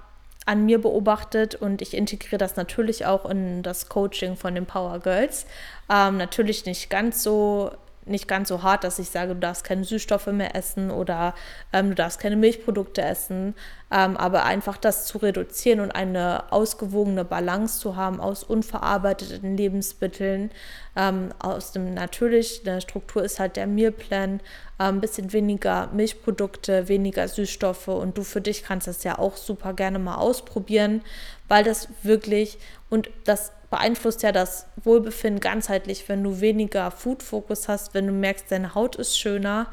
[0.47, 4.99] an mir beobachtet und ich integriere das natürlich auch in das Coaching von den Power
[4.99, 5.47] Girls.
[5.89, 7.71] Ähm, natürlich nicht ganz so
[8.07, 11.35] nicht ganz so hart, dass ich sage, du darfst keine Süßstoffe mehr essen oder
[11.73, 13.55] ähm, du darfst keine Milchprodukte essen,
[13.91, 20.51] ähm, aber einfach das zu reduzieren und eine ausgewogene Balance zu haben aus unverarbeiteten Lebensmitteln,
[20.97, 24.41] ähm, aus dem natürlich, eine Struktur ist halt der Mealplan,
[24.79, 29.37] ein ähm, bisschen weniger Milchprodukte, weniger Süßstoffe und du für dich kannst das ja auch
[29.37, 31.03] super gerne mal ausprobieren,
[31.49, 32.59] weil das wirklich
[32.89, 38.51] und das beeinflusst ja das Wohlbefinden ganzheitlich, wenn du weniger Food-Fokus hast, wenn du merkst,
[38.51, 39.69] deine Haut ist schöner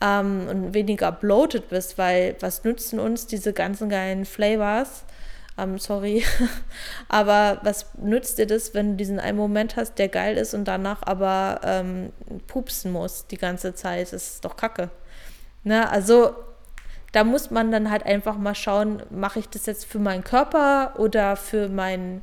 [0.00, 5.04] ähm, und weniger bloated bist, weil was nützen uns diese ganzen geilen Flavors?
[5.58, 6.24] Ähm, sorry,
[7.08, 10.66] aber was nützt dir das, wenn du diesen einen Moment hast, der geil ist und
[10.66, 12.12] danach aber ähm,
[12.46, 14.12] pupsen musst die ganze Zeit?
[14.12, 14.90] Das ist doch kacke.
[15.64, 15.90] Ne?
[15.90, 16.34] Also
[17.12, 20.94] da muss man dann halt einfach mal schauen, mache ich das jetzt für meinen Körper
[20.98, 22.22] oder für meinen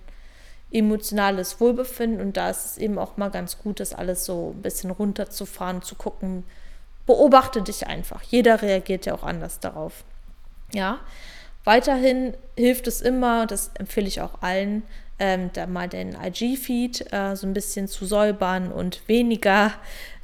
[0.72, 4.62] emotionales Wohlbefinden und da ist es eben auch mal ganz gut, das alles so ein
[4.62, 6.44] bisschen runterzufahren, zu gucken.
[7.06, 8.22] Beobachte dich einfach.
[8.24, 10.04] Jeder reagiert ja auch anders darauf.
[10.74, 11.00] Ja.
[11.64, 14.84] Weiterhin hilft es immer, das empfehle ich auch allen,
[15.20, 19.74] ähm, da mal den IG-Feed äh, so ein bisschen zu säubern und weniger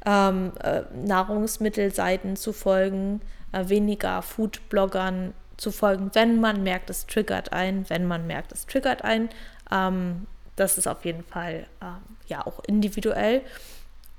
[0.06, 3.20] ähm, äh, Nahrungsmittelseiten zu folgen,
[3.52, 8.66] äh, weniger Food-Bloggern zu folgen, wenn man merkt, es triggert ein, wenn man merkt, es
[8.66, 9.30] triggert ein.
[9.70, 10.26] Ähm,
[10.56, 13.42] das ist auf jeden Fall ähm, ja auch individuell.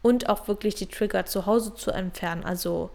[0.02, 2.44] Und auch wirklich die Trigger zu Hause zu entfernen.
[2.44, 2.92] Also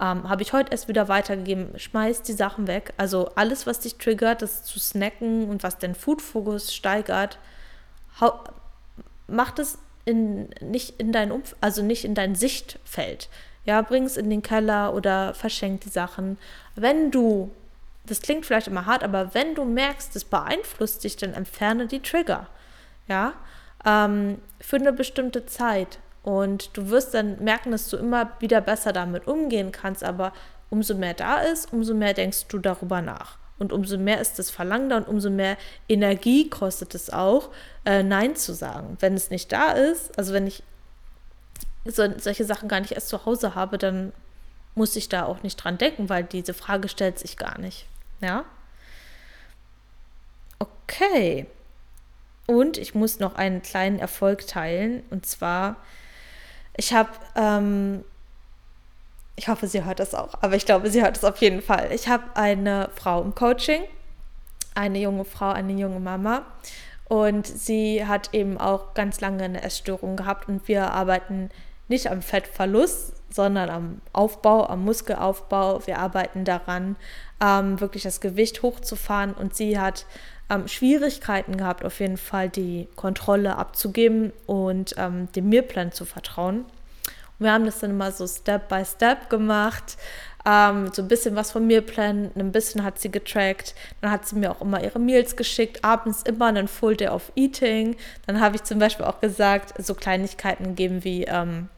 [0.00, 2.92] ähm, habe ich heute erst wieder weitergegeben, schmeiß die Sachen weg.
[2.96, 7.38] Also alles, was dich triggert, das zu snacken und was den Food-Fokus steigert,
[9.26, 13.28] mach das in, nicht in dein Umf also nicht in dein Sichtfeld.
[13.64, 16.38] Ja, bring es in den Keller oder verschenk die Sachen.
[16.74, 17.50] Wenn du,
[18.06, 22.00] das klingt vielleicht immer hart, aber wenn du merkst, es beeinflusst dich, dann entferne die
[22.00, 22.46] Trigger
[23.08, 23.34] ja,
[23.84, 25.98] ähm, für eine bestimmte Zeit.
[26.22, 30.32] Und du wirst dann merken, dass du immer wieder besser damit umgehen kannst, aber
[30.70, 33.38] umso mehr da ist, umso mehr denkst du darüber nach.
[33.58, 35.56] Und umso mehr ist das Verlangen da und umso mehr
[35.88, 37.50] Energie kostet es auch,
[37.84, 38.96] äh, Nein zu sagen.
[39.00, 40.62] Wenn es nicht da ist, also wenn ich
[41.84, 44.12] so, solche Sachen gar nicht erst zu Hause habe, dann
[44.74, 47.86] muss ich da auch nicht dran denken, weil diese Frage stellt sich gar nicht.
[48.20, 48.44] Ja?
[50.58, 51.46] Okay.
[52.46, 55.02] Und ich muss noch einen kleinen Erfolg teilen.
[55.10, 55.76] Und zwar,
[56.76, 58.04] ich habe, ähm,
[59.34, 61.90] ich hoffe, sie hört das auch, aber ich glaube, sie hört es auf jeden Fall.
[61.92, 63.82] Ich habe eine Frau im Coaching,
[64.74, 66.42] eine junge Frau, eine junge Mama.
[67.08, 70.48] Und sie hat eben auch ganz lange eine Essstörung gehabt.
[70.48, 71.50] Und wir arbeiten
[71.88, 75.86] nicht am Fettverlust, sondern am Aufbau, am Muskelaufbau.
[75.86, 76.96] Wir arbeiten daran,
[77.40, 79.34] ähm, wirklich das Gewicht hochzufahren.
[79.34, 80.06] Und sie hat
[80.50, 86.60] ähm, Schwierigkeiten gehabt, auf jeden Fall die Kontrolle abzugeben und ähm, dem Mealplan zu vertrauen.
[86.60, 89.96] Und wir haben das dann immer so Step by Step gemacht.
[90.46, 93.74] Ähm, so ein bisschen was vom Mealplan, ein bisschen hat sie getrackt.
[94.00, 97.32] Dann hat sie mir auch immer ihre Meals geschickt, abends immer einen Full Day of
[97.34, 97.96] Eating.
[98.26, 101.68] Dann habe ich zum Beispiel auch gesagt, so Kleinigkeiten geben wie, ähm,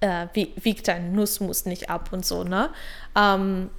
[0.00, 2.70] äh, wie wiegt dein Nussmus nicht ab und so, ne?
[3.16, 3.70] Ähm,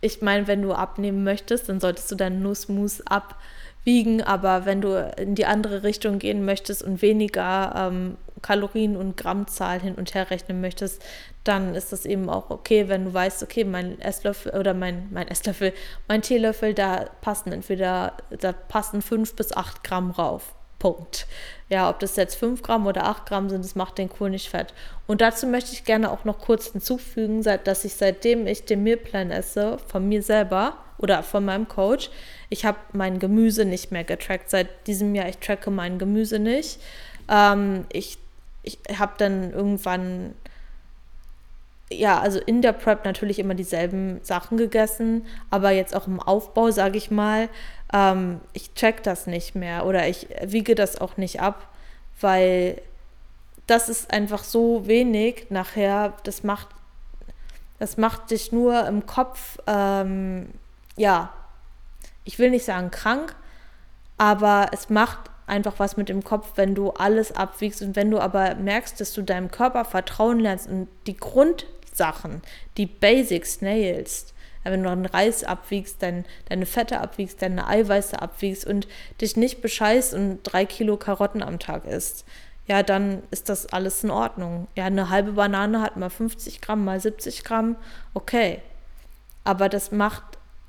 [0.00, 5.12] ich meine, wenn du abnehmen möchtest, dann solltest du deinen Nussmus abwiegen, aber wenn du
[5.16, 10.30] in die andere Richtung gehen möchtest und weniger ähm, Kalorien und Grammzahl hin und her
[10.30, 11.02] rechnen möchtest,
[11.44, 15.28] dann ist das eben auch okay, wenn du weißt, okay, mein Esslöffel oder mein, mein
[15.28, 15.72] Esslöffel,
[16.08, 20.54] mein Teelöffel, da passen entweder, da passen fünf bis acht Gramm rauf.
[20.80, 21.28] Punkt.
[21.68, 24.50] Ja, ob das jetzt 5 Gramm oder 8 Gramm sind, das macht den Kohl nicht
[24.50, 24.74] fett.
[25.06, 29.30] Und dazu möchte ich gerne auch noch kurz hinzufügen, dass ich seitdem ich den Mealplan
[29.30, 32.10] esse, von mir selber oder von meinem Coach,
[32.48, 34.50] ich habe mein Gemüse nicht mehr getrackt.
[34.50, 36.80] Seit diesem Jahr, ich tracke mein Gemüse nicht.
[37.28, 38.18] Ähm, ich
[38.62, 40.34] ich habe dann irgendwann,
[41.92, 46.70] ja, also in der Prep natürlich immer dieselben Sachen gegessen, aber jetzt auch im Aufbau,
[46.70, 47.48] sage ich mal,
[47.92, 51.66] ähm, ich check das nicht mehr oder ich wiege das auch nicht ab,
[52.20, 52.80] weil
[53.66, 56.68] das ist einfach so wenig nachher, das macht,
[57.78, 60.50] das macht dich nur im Kopf, ähm,
[60.96, 61.32] ja,
[62.24, 63.34] ich will nicht sagen krank,
[64.16, 68.20] aber es macht einfach was mit dem Kopf, wenn du alles abwiegst und wenn du
[68.20, 71.16] aber merkst, dass du deinem Körper vertrauen lernst und die
[71.90, 72.42] Grundsachen,
[72.76, 78.66] die Basics nailst, wenn du einen Reis abwiegst, dein, deine Fette abwiegst, deine Eiweiße abwiegst
[78.66, 78.86] und
[79.20, 82.24] dich nicht bescheißt und drei Kilo Karotten am Tag isst,
[82.66, 84.68] ja, dann ist das alles in Ordnung.
[84.76, 87.76] Ja, eine halbe Banane hat mal 50 Gramm, mal 70 Gramm,
[88.14, 88.60] okay.
[89.42, 90.22] Aber das macht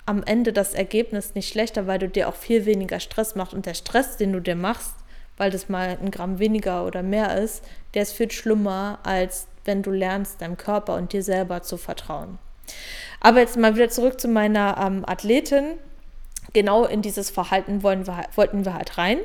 [0.06, 3.54] am Ende das Ergebnis nicht schlechter, weil du dir auch viel weniger Stress machst.
[3.54, 4.96] Und der Stress, den du dir machst,
[5.38, 9.84] weil das mal ein Gramm weniger oder mehr ist, der ist viel schlimmer, als wenn
[9.84, 12.40] du lernst, deinem Körper und dir selber zu vertrauen.
[13.20, 15.78] Aber jetzt mal wieder zurück zu meiner ähm, Athletin.
[16.54, 19.20] Genau in dieses Verhalten wollen wir, wollten wir halt rein.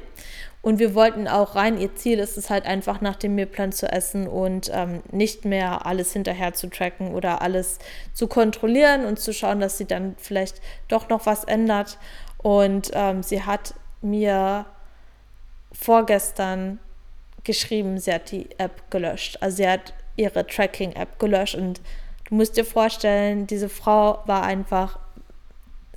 [0.62, 3.86] Und wir wollten auch rein, ihr Ziel ist es halt einfach nach dem Mealplan zu
[3.90, 7.78] essen und ähm, nicht mehr alles hinterher zu tracken oder alles
[8.14, 11.98] zu kontrollieren und zu schauen, dass sie dann vielleicht doch noch was ändert.
[12.38, 14.66] Und ähm, sie hat mir
[15.72, 16.80] vorgestern
[17.44, 19.38] geschrieben, sie hat die App gelöscht.
[19.40, 21.80] Also sie hat ihre Tracking-App gelöscht und
[22.28, 24.98] du musst dir vorstellen, diese Frau war einfach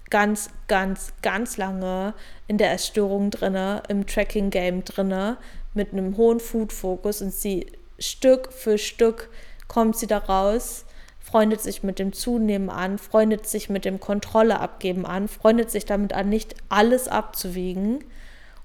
[0.10, 2.14] ganz, ganz, ganz lange
[2.48, 5.38] in der Essstörung drinne, im Tracking-Game drinne,
[5.74, 7.68] mit einem hohen Food-Fokus und sie
[8.00, 9.30] Stück für Stück
[9.68, 10.86] kommt sie da raus,
[11.20, 15.86] freundet sich mit dem Zunehmen an, freundet sich mit dem Kontrolle abgeben an, freundet sich
[15.86, 18.04] damit an, nicht alles abzuwiegen.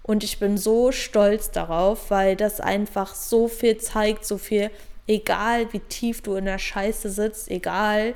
[0.03, 4.71] Und ich bin so stolz darauf, weil das einfach so viel zeigt, so viel,
[5.07, 8.15] egal wie tief du in der Scheiße sitzt, egal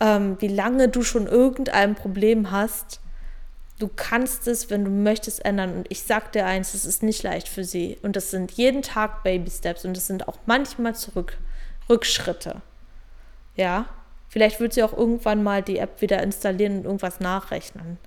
[0.00, 3.00] ähm, wie lange du schon irgendein Problem hast,
[3.78, 5.74] du kannst es, wenn du möchtest, ändern.
[5.74, 7.98] Und ich sag dir eins, es ist nicht leicht für sie.
[8.02, 11.38] Und das sind jeden Tag Baby Steps und das sind auch manchmal zurück,
[11.88, 12.60] Rückschritte.
[13.56, 13.86] Ja,
[14.28, 17.98] vielleicht wird sie auch irgendwann mal die App wieder installieren und irgendwas nachrechnen.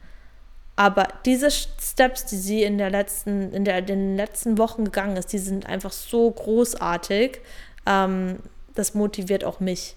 [0.76, 5.18] Aber diese Steps, die sie in, der letzten, in, der, in den letzten Wochen gegangen
[5.18, 7.42] ist, die sind einfach so großartig.
[7.86, 8.40] Ähm,
[8.76, 9.96] das motiviert auch mich.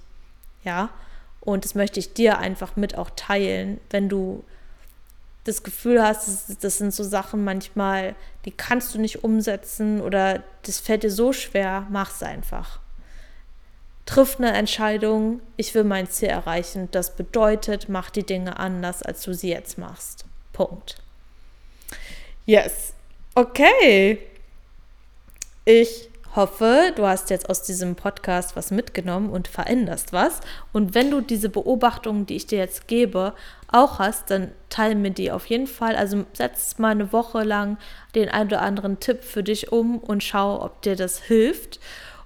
[0.64, 0.90] Ja,
[1.40, 4.44] und das möchte ich dir einfach mit auch teilen, wenn du
[5.44, 8.14] das Gefühl hast, das, das sind so Sachen manchmal,
[8.46, 12.80] die kannst du nicht umsetzen oder das fällt dir so schwer, mach's einfach.
[14.06, 16.88] Triff eine Entscheidung, ich will mein Ziel erreichen.
[16.90, 20.24] Das bedeutet, mach die Dinge anders, als du sie jetzt machst.
[20.52, 20.96] Punkt.
[22.44, 22.92] Yes.
[23.34, 24.18] Okay.
[25.64, 30.40] Ich hoffe, du hast jetzt aus diesem Podcast was mitgenommen und veränderst was.
[30.72, 33.34] Und wenn du diese Beobachtungen, die ich dir jetzt gebe,
[33.68, 35.96] auch hast, dann teile mir die auf jeden Fall.
[35.96, 37.78] Also setz mal eine Woche lang
[38.14, 41.80] den ein oder anderen Tipp für dich um und schau, ob dir das hilft.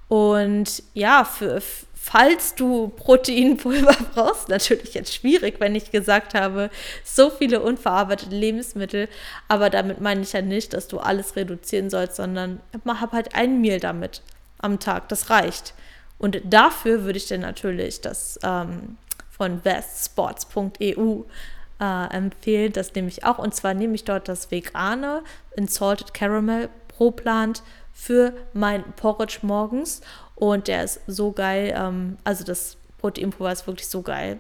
[0.09, 1.61] Und ja, für,
[2.11, 6.71] falls du Proteinpulver brauchst, natürlich jetzt schwierig, wenn ich gesagt habe,
[7.05, 9.09] so viele unverarbeitete Lebensmittel,
[9.47, 13.61] aber damit meine ich ja nicht, dass du alles reduzieren sollst, sondern hab halt ein
[13.61, 14.23] Mehl damit
[14.59, 15.75] am Tag, das reicht.
[16.19, 18.97] Und dafür würde ich dir natürlich das ähm,
[19.31, 21.23] von bestsports.eu
[21.81, 22.73] äh, empfehlen.
[22.73, 23.39] Das nehme ich auch.
[23.39, 25.23] Und zwar nehme ich dort das vegane
[25.57, 30.01] in Salted Caramel Pro Plant für mein Porridge morgens.
[30.39, 31.75] Und der ist so geil.
[31.77, 34.39] Ähm, also das Proteinpulver ist wirklich so geil.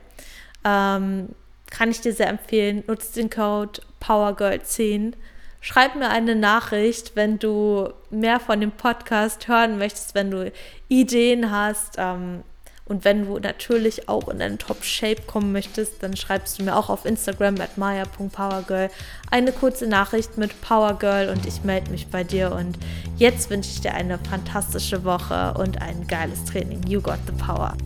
[0.64, 1.30] Ähm,
[1.70, 2.84] kann ich dir sehr empfehlen.
[2.86, 5.14] Nutzt den Code PowerGirl10.
[5.60, 10.52] Schreib mir eine Nachricht, wenn du mehr von dem Podcast hören möchtest, wenn du
[10.86, 11.96] Ideen hast.
[11.98, 12.44] Ähm,
[12.88, 16.88] und wenn du natürlich auch in einen Top-Shape kommen möchtest, dann schreibst du mir auch
[16.88, 18.90] auf Instagram at maya.powergirl
[19.30, 22.52] eine kurze Nachricht mit Powergirl und ich melde mich bei dir.
[22.52, 22.78] Und
[23.16, 26.82] jetzt wünsche ich dir eine fantastische Woche und ein geiles Training.
[26.86, 27.76] You got the power.